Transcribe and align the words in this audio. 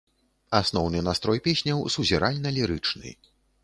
Асноўны 0.59 1.03
настрой 1.09 1.43
песняў 1.51 1.87
сузіральна-лірычны. 1.97 3.19